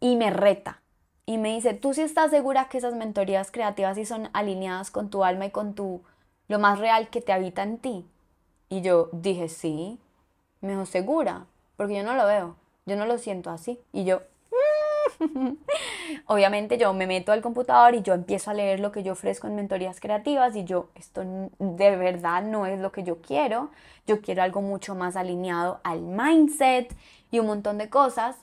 [0.00, 0.80] y me reta.
[1.26, 5.10] Y me dice, ¿tú sí estás segura que esas mentorías creativas sí son alineadas con
[5.10, 6.02] tu alma y con tu,
[6.46, 8.06] lo más real que te habita en ti?
[8.68, 9.98] Y yo dije, sí.
[10.60, 11.46] Me dijo, ¿segura?
[11.76, 13.80] Porque yo no lo veo, yo no lo siento así.
[13.92, 14.22] Y yo,
[16.26, 19.46] Obviamente yo me meto al computador y yo empiezo a leer lo que yo ofrezco
[19.46, 21.22] en mentorías creativas y yo, esto
[21.58, 23.70] de verdad no es lo que yo quiero,
[24.06, 26.94] yo quiero algo mucho más alineado al mindset
[27.30, 28.36] y un montón de cosas.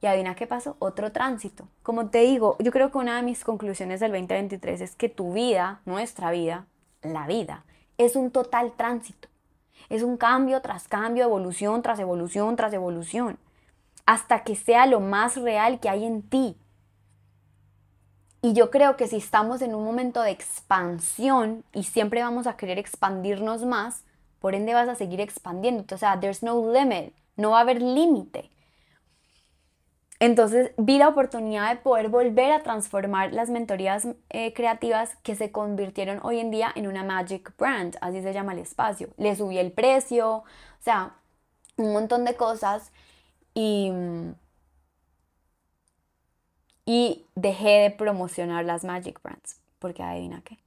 [0.00, 1.66] Y adivina qué pasó, otro tránsito.
[1.82, 5.32] Como te digo, yo creo que una de mis conclusiones del 2023 es que tu
[5.32, 6.66] vida, nuestra vida,
[7.02, 7.64] la vida,
[7.96, 9.28] es un total tránsito.
[9.88, 13.38] Es un cambio tras cambio, evolución tras evolución tras evolución
[14.08, 16.56] hasta que sea lo más real que hay en ti.
[18.40, 22.56] Y yo creo que si estamos en un momento de expansión y siempre vamos a
[22.56, 24.04] querer expandirnos más,
[24.38, 25.84] por ende vas a seguir expandiendo.
[25.94, 28.48] O sea, there's no limit, no va a haber límite.
[30.20, 35.52] entonces vi la oportunidad de poder volver a transformar las mentorías eh, creativas que se
[35.52, 39.10] convirtieron hoy en día en una Magic Brand, así se llama el espacio.
[39.18, 40.44] Le subí el precio, o
[40.80, 41.16] sea,
[41.76, 42.90] un montón de cosas
[46.86, 50.58] y, dejé de promocionar las Magic Brands, porque adivina qué,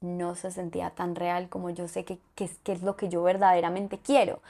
[0.00, 3.98] no se sentía tan real como yo sé que, que es lo que yo verdaderamente
[3.98, 4.40] quiero.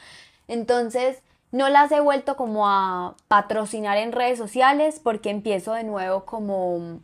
[0.48, 6.24] Entonces, no las he vuelto como a patrocinar en redes sociales porque empiezo de nuevo
[6.24, 7.00] como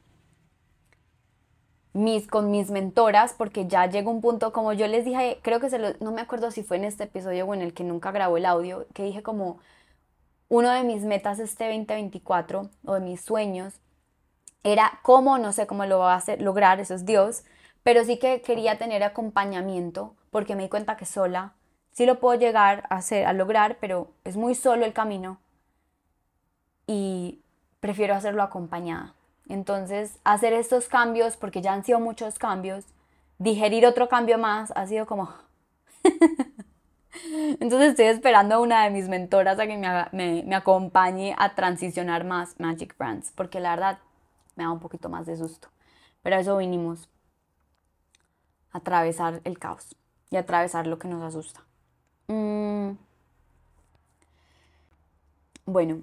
[1.93, 5.71] mis, con mis mentoras porque ya llega un punto como yo les dije, creo que
[5.71, 8.13] se lo, no me acuerdo si fue en este episodio o en el que nunca
[8.13, 9.59] grabó el audio, que dije como
[10.51, 13.81] uno de mis metas este 2024 o de mis sueños
[14.63, 17.45] era cómo, no sé cómo lo va a hacer, lograr, eso es Dios,
[17.83, 21.55] pero sí que quería tener acompañamiento porque me di cuenta que sola
[21.93, 25.39] sí lo puedo llegar a, hacer, a lograr, pero es muy solo el camino
[26.87, 27.41] y
[27.79, 29.15] prefiero hacerlo acompañada.
[29.49, 32.85] Entonces, hacer estos cambios, porque ya han sido muchos cambios,
[33.39, 35.33] digerir otro cambio más, ha sido como...
[37.61, 42.25] Entonces estoy esperando a una de mis mentoras a que me, me, acompañe a transicionar
[42.25, 43.99] más Magic Brands, porque la verdad
[44.57, 45.69] me da un poquito más de susto.
[46.23, 47.09] Pero a eso vinimos,
[48.73, 49.97] a atravesar el caos
[50.31, 51.63] y atravesar lo que nos asusta.
[52.29, 52.93] Mm.
[55.67, 56.03] Bueno,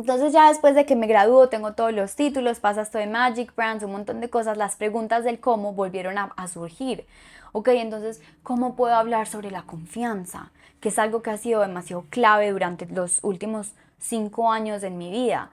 [0.00, 3.54] entonces ya después de que me graduó, tengo todos los títulos, pasa esto de Magic
[3.54, 7.04] Brands, un montón de cosas, las preguntas del cómo volvieron a, surgir.
[7.52, 10.52] Ok, entonces, ¿cómo puedo hablar sobre la confianza?
[10.80, 15.10] Que es algo que ha sido demasiado clave durante los últimos cinco años en mi
[15.10, 15.50] vida.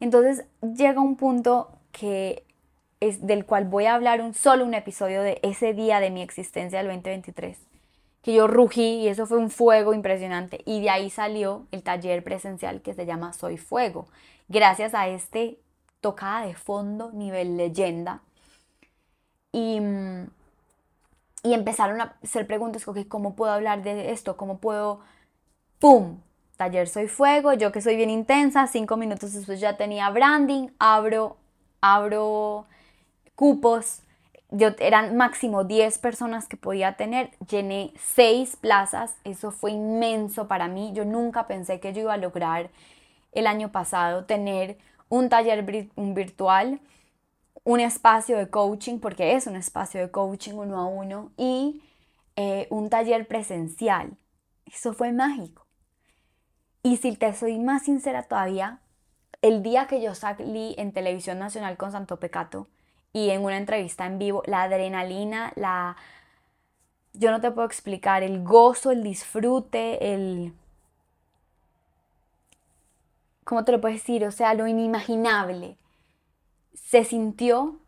[0.00, 2.42] Entonces llega un punto que
[2.98, 6.22] es del cual voy a hablar un solo un episodio de ese día de mi
[6.22, 7.65] existencia del 2023
[8.26, 10.60] que yo rugí y eso fue un fuego impresionante.
[10.64, 14.08] Y de ahí salió el taller presencial que se llama Soy Fuego.
[14.48, 15.60] Gracias a este
[16.00, 18.22] tocada de fondo, nivel leyenda.
[19.52, 19.80] Y,
[21.44, 24.36] y empezaron a hacer preguntas, ¿cómo puedo hablar de esto?
[24.36, 25.02] ¿Cómo puedo...
[25.78, 26.18] ¡Pum!
[26.56, 31.36] Taller Soy Fuego, yo que soy bien intensa, cinco minutos después ya tenía branding, abro,
[31.80, 32.66] abro
[33.36, 34.00] cupos
[34.50, 40.68] yo eran máximo 10 personas que podía tener, llené 6 plazas, eso fue inmenso para
[40.68, 42.70] mí, yo nunca pensé que yo iba a lograr
[43.32, 44.78] el año pasado tener
[45.08, 45.64] un taller
[45.96, 46.80] virtual,
[47.64, 51.82] un espacio de coaching, porque es un espacio de coaching uno a uno, y
[52.36, 54.16] eh, un taller presencial.
[54.66, 55.66] Eso fue mágico.
[56.82, 58.80] Y si te soy más sincera todavía,
[59.42, 62.68] el día que yo salí en Televisión Nacional con Santo Pecato,
[63.16, 65.96] y en una entrevista en vivo, la adrenalina, la...
[67.14, 70.52] Yo no te puedo explicar, el gozo, el disfrute, el...
[73.44, 74.26] ¿Cómo te lo puedes decir?
[74.26, 75.78] O sea, lo inimaginable.
[76.74, 77.80] Se sintió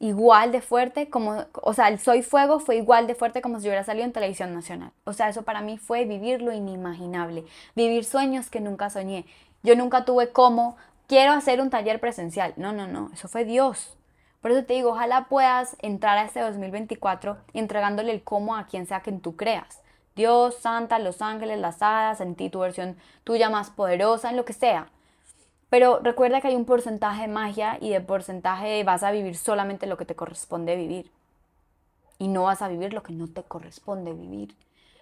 [0.00, 3.68] igual de fuerte como, o sea, el Soy Fuego fue igual de fuerte como si
[3.68, 4.90] hubiera salido en televisión nacional.
[5.04, 7.44] O sea, eso para mí fue vivir lo inimaginable,
[7.76, 9.26] vivir sueños que nunca soñé.
[9.62, 10.76] Yo nunca tuve como,
[11.06, 12.52] quiero hacer un taller presencial.
[12.56, 13.95] No, no, no, eso fue Dios.
[14.46, 18.86] Por eso te digo, ojalá puedas entrar a este 2024 entregándole el cómo a quien
[18.86, 19.80] sea que tú creas.
[20.14, 24.44] Dios, Santa, los ángeles, las hadas, en ti tu versión tuya más poderosa, en lo
[24.44, 24.86] que sea.
[25.68, 29.88] Pero recuerda que hay un porcentaje de magia y de porcentaje vas a vivir solamente
[29.88, 31.10] lo que te corresponde vivir.
[32.20, 34.54] Y no vas a vivir lo que no te corresponde vivir.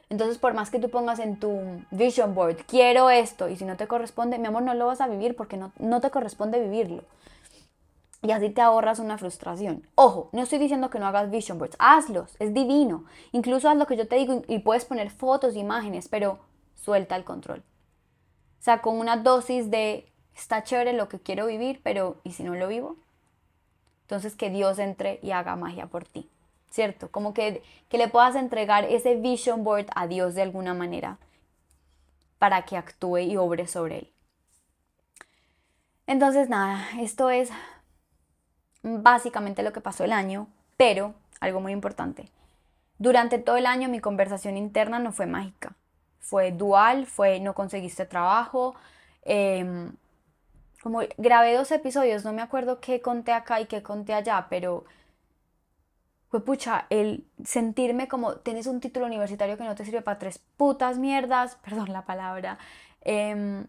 [0.09, 3.77] Entonces, por más que tú pongas en tu vision board, quiero esto, y si no
[3.77, 7.03] te corresponde, mi amor, no lo vas a vivir porque no, no te corresponde vivirlo
[8.25, 9.87] y así te ahorras una frustración.
[9.95, 13.05] Ojo, no estoy diciendo que no hagas vision boards, hazlos, es divino.
[13.33, 16.39] Incluso haz lo que yo te digo y puedes poner fotos, imágenes, pero
[16.75, 17.59] suelta el control.
[17.59, 22.45] O sea, con una dosis de está chévere lo que quiero vivir, pero ¿y si
[22.45, 22.97] no lo vivo?
[24.05, 26.31] Entonces que Dios entre y haga magia por ti,
[26.71, 27.11] ¿cierto?
[27.11, 31.19] Como que, que le puedas entregar ese vision board a Dios de alguna manera
[32.39, 34.13] para que actúe y obre sobre él.
[36.07, 37.51] Entonces, nada, esto es
[38.85, 42.29] básicamente lo que pasó el año, pero algo muy importante.
[42.99, 45.75] Durante todo el año mi conversación interna no fue mágica.
[46.21, 48.75] Fue dual, fue no conseguiste trabajo.
[49.23, 49.93] Em,
[50.83, 54.85] como grabé dos episodios, no me acuerdo qué conté acá y qué conté allá, pero
[56.31, 60.41] fue pucha, el sentirme como tienes un título universitario que no te sirve para tres
[60.57, 62.59] putas mierdas, perdón la palabra.
[63.03, 63.67] Em,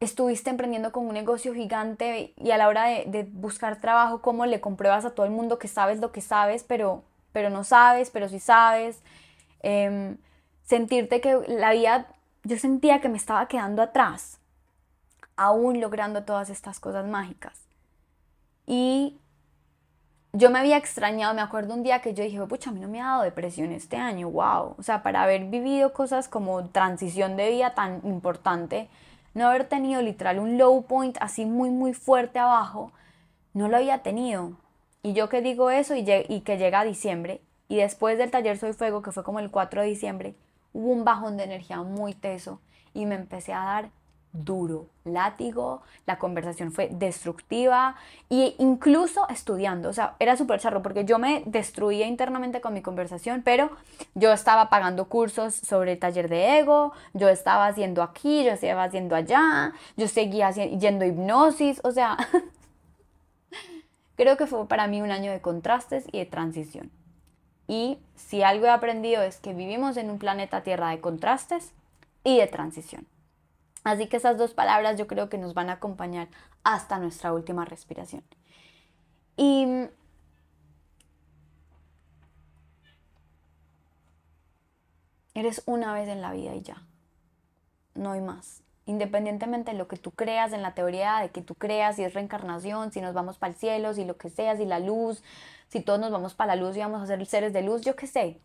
[0.00, 4.60] estuviste emprendiendo con un negocio gigante y a la hora de, buscar trabajo, ¿cómo le
[4.60, 8.28] compruebas a todo el mundo que sabes lo que sabes, pero, pero no sabes, pero
[8.28, 9.02] sí sabes?
[9.60, 10.18] Em,
[10.64, 12.06] sentirte que la vida,
[12.44, 14.36] yo sentía que me estaba quedando atrás.
[15.40, 17.60] aún logrando todas estas cosas mágicas.
[18.66, 19.20] Y
[20.32, 22.88] yo me había extrañado, me acuerdo un día que yo dije, pucha, a mí no
[22.88, 24.74] me ha dado depresión este año, wow.
[24.78, 28.88] O sea, para haber vivido cosas como transición de vida tan importante,
[29.38, 32.92] no haber tenido literal un low point así muy, muy fuerte abajo,
[33.54, 34.52] no lo había tenido.
[35.02, 38.58] Y yo que digo eso y, y que llega a diciembre, y después del taller
[38.58, 40.34] Soy Fuego, que fue como el 4 de diciembre,
[40.72, 42.60] hubo un bajón de energía muy teso
[42.94, 43.90] y me empecé a dar
[44.32, 47.96] duro, látigo, la conversación fue destructiva
[48.30, 52.82] e incluso estudiando, o sea, era súper charro porque yo me destruía internamente con mi
[52.82, 53.70] conversación, pero
[54.14, 58.84] yo estaba pagando cursos sobre el taller de ego, yo estaba haciendo aquí, yo estaba
[58.84, 62.16] haciendo allá, yo seguía yendo hipnosis, o sea,
[64.16, 66.90] creo que fue para mí un año de contrastes y de transición.
[67.66, 71.72] Y si algo he aprendido es que vivimos en un planeta Tierra de contrastes
[72.24, 73.06] y de transición.
[73.84, 76.28] Así que esas dos palabras yo creo que nos van a acompañar
[76.64, 78.22] hasta nuestra última respiración.
[79.36, 79.88] Y
[85.34, 86.82] eres una vez en la vida y ya.
[87.94, 88.62] No hay más.
[88.86, 92.14] Independientemente de lo que tú creas, en la teoría de que tú creas, si es
[92.14, 95.22] reencarnación, si nos vamos para el cielo, si lo que sea, si la luz,
[95.68, 97.96] si todos nos vamos para la luz y vamos a ser seres de luz, yo
[97.96, 98.40] qué sé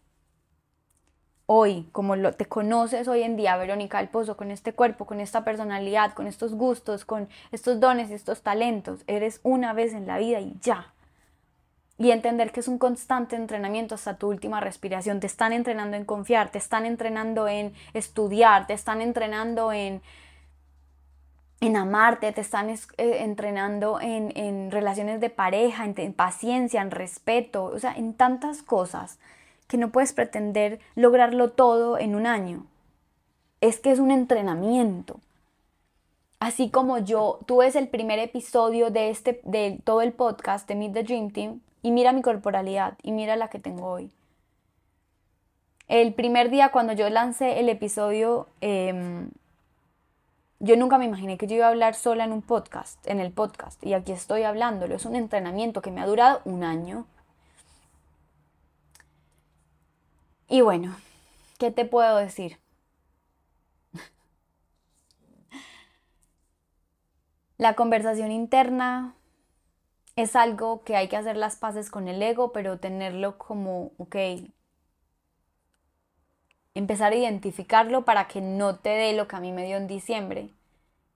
[1.45, 5.19] hoy, como lo, te conoces hoy en día, Verónica del Pozo, con este cuerpo, con
[5.19, 10.07] esta personalidad, con estos gustos, con estos dones y estos talentos, eres una vez en
[10.07, 10.93] la vida y ya.
[11.97, 15.19] Y entender que es un constante entrenamiento hasta tu última respiración.
[15.19, 20.01] Te están entrenando en confiar, te están entrenando en estudiar, te están entrenando en,
[21.61, 27.65] en amarte, te están eh, entrenando en, en, relaciones de pareja, en paciencia, en respeto,
[27.65, 29.19] o sea, en tantas cosas
[29.73, 32.67] que no puedes pretender lograrlo todo en un año.
[33.59, 35.19] Es que es un entrenamiento.
[36.39, 40.75] Así como yo, tú ves el primer episodio de, este, de todo el podcast de
[40.75, 44.11] Meet the Dream Team y mira mi corporalidad y mira la que tengo hoy.
[45.87, 49.31] El primer día cuando yo lancé el episodio, em,
[50.59, 53.31] yo nunca me imaginé que yo iba a hablar sola en un podcast, en el
[53.31, 54.93] podcast, y aquí estoy hablándolo.
[54.93, 57.07] Es un entrenamiento que me ha durado un año.
[60.49, 60.95] Y bueno,
[61.59, 62.59] ¿qué te puedo decir?
[67.57, 69.15] La conversación interna
[70.15, 74.15] es algo que hay que hacer las paces con el ego, pero tenerlo como, ok,
[76.75, 79.87] empezar a identificarlo para que no te dé lo que a mí me dio en
[79.87, 80.49] diciembre,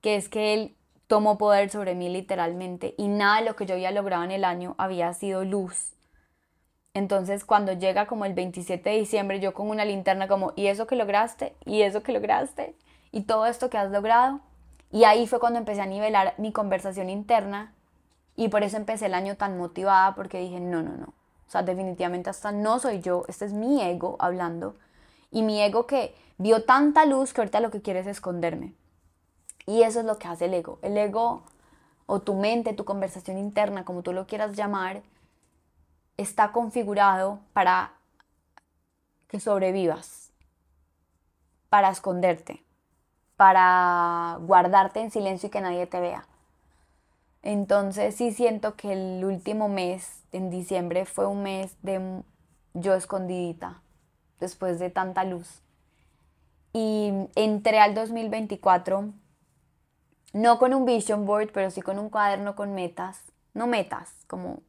[0.02, 0.76] que es que él
[1.08, 4.46] tomó poder sobre mí literalmente y nada de lo que yo había logrado en el
[4.46, 5.97] año había sido luz
[6.98, 10.88] entonces cuando llega como el 27 de diciembre, yo con una linterna como, ¿y eso
[10.88, 11.56] que lograste?
[11.66, 12.76] ¿Y eso que lograste?
[13.12, 14.42] ¿Y todo esto que has logrado?
[14.92, 17.74] Y ahí fue cuando empecé a nivelar mi conversación interna
[18.36, 21.08] y por eso empecé el año tan motivada porque dije, no, no, no.
[21.48, 24.76] O sea, definitivamente hasta no soy yo, este es mi ego hablando.
[25.32, 28.74] Y mi ego que vio tanta luz que ahorita lo que quiere es esconderme.
[29.66, 30.80] Y eso es lo que hace el ego.
[30.82, 31.44] El ego
[32.06, 35.02] o tu mente, tu conversación interna, como tú lo quieras llamar,
[36.18, 37.94] está configurado para
[39.28, 40.32] que sobrevivas,
[41.70, 42.64] para esconderte,
[43.36, 46.28] para guardarte en silencio y que nadie te vea.
[47.44, 52.24] Entonces sí siento que el último mes, en diciembre, fue un mes de
[52.74, 53.82] yo escondidita,
[54.40, 55.62] después de tanta luz.
[56.74, 59.14] Y entré al 2024,
[60.34, 63.22] no con un vision board, pero sí con un cuaderno con metas,
[63.54, 64.62] no metas, como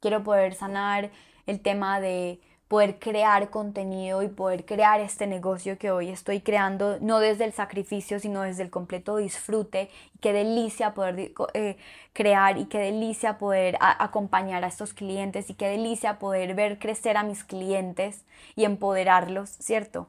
[0.00, 1.10] Quiero poder sanar
[1.46, 6.98] el tema de poder crear contenido y poder crear este negocio que hoy estoy creando,
[7.00, 9.90] no desde el sacrificio, sino desde el completo disfrute.
[10.14, 11.76] Y qué delicia poder eh,
[12.12, 17.16] crear y qué delicia poder acompañar a estos clientes y qué delicia poder ver crecer
[17.16, 20.06] a mis clientes y empoderarlos, ¿cierto?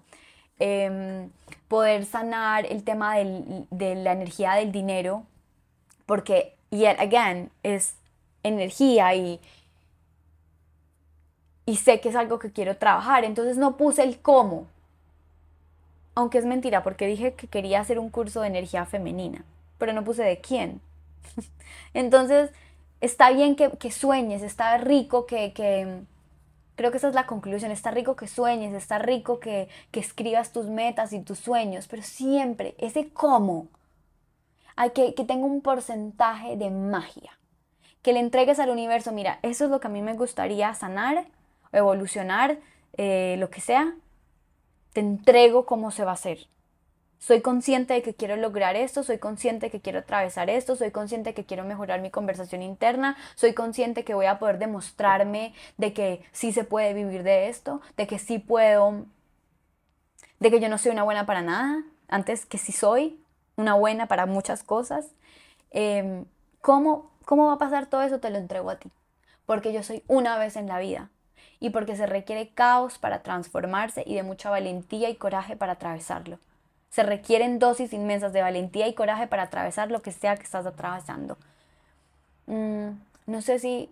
[0.59, 1.31] Em,
[1.67, 5.23] poder sanar el tema de la energía del dinero,
[6.05, 7.95] porque, yet again, es
[8.43, 9.39] energía y
[11.65, 14.67] y sé que es algo que quiero trabajar, entonces no puse el cómo.
[16.15, 19.45] Aunque es mentira, porque dije que quería hacer un curso de energía femenina,
[19.77, 20.81] pero no puse de quién.
[21.93, 22.51] entonces,
[22.99, 26.01] está bien que, sueñes, está rico que, que,
[26.75, 30.51] creo que esa es la conclusión, está rico que sueñes, está rico que, que escribas
[30.51, 33.67] tus metas y tus sueños, pero siempre ese cómo,
[34.75, 37.37] hay que, que tenga un porcentaje de magia,
[38.01, 41.25] que le entregues al universo, mira, eso es lo que a mí me gustaría sanar,
[41.71, 42.59] evolucionar,
[42.97, 43.95] eh, lo que sea,
[44.93, 46.47] te entrego cómo se va a hacer.
[47.19, 50.89] soy consciente de que quiero lograr esto, soy consciente de que quiero atravesar esto, soy
[50.89, 55.53] consciente de que quiero mejorar mi conversación interna, soy consciente que voy a poder demostrarme
[55.77, 59.05] de que sí se puede vivir de esto, de que sí puedo,
[60.39, 63.19] de que yo no soy una buena para nada, antes que sí soy
[63.55, 65.11] una buena para muchas cosas.
[65.69, 66.25] Em,
[66.61, 68.19] ¿cómo, ¿Cómo va a pasar todo eso?
[68.19, 68.89] Te lo entrego a ti,
[69.45, 71.10] porque yo soy una vez en la vida
[71.61, 76.39] y porque se requiere caos para transformarse y de mucha valentía y coraje para atravesarlo.
[76.89, 80.65] Se requieren dosis inmensas de valentía y coraje para atravesar lo que sea que estás
[80.65, 81.37] atravesando.
[82.47, 82.89] Mm,
[83.27, 83.91] no sé si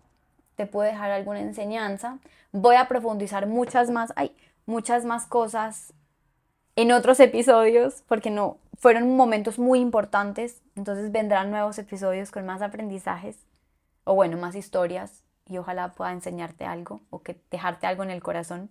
[0.56, 2.18] te puede dejar alguna enseñanza.
[2.52, 5.94] Voy a profundizar muchas más, hay muchas más cosas
[6.76, 10.60] en otros episodios porque no fueron momentos muy importantes.
[10.76, 13.38] Entonces vendrán nuevos episodios con más aprendizajes
[14.06, 18.22] o bueno, más historias y ojalá pueda enseñarte algo o que dejarte algo en el
[18.22, 18.70] corazón.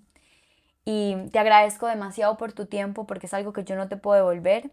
[0.84, 4.16] Y te agradezco demasiado por tu tiempo porque es algo que yo no te puedo
[4.16, 4.70] devolver.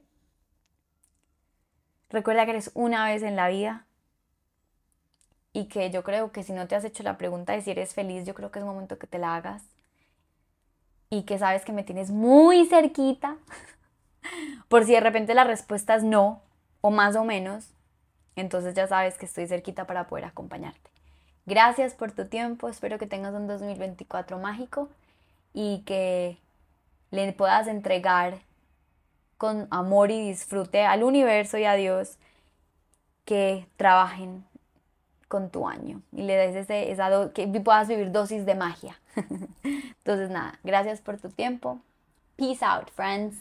[2.10, 3.86] Recuerda que eres una vez en la vida
[5.52, 7.94] y que yo creo que si no te has hecho la pregunta de si eres
[7.94, 9.64] feliz, yo creo que es momento que te la hagas
[11.10, 13.38] y que sabes que me tienes muy cerquita.
[14.70, 16.42] Por si de repente la respuesta es no
[16.82, 17.74] o más o menos,
[18.36, 20.95] entonces ya sabes que estoy cerquita para poder acompañarte.
[21.46, 24.90] Gracias por tu tiempo, espero que tengas un 2024 mágico
[25.54, 26.40] y que
[27.12, 28.40] le puedas entregar
[29.38, 32.18] con amor y disfrute al universo y a Dios
[33.26, 34.46] que trabajen
[35.28, 39.00] con tu año y le des ese, esa que puedas vivir dosis de magia.
[39.64, 41.80] Entonces nada, gracias por tu tiempo.
[42.38, 43.36] Peace out, friends.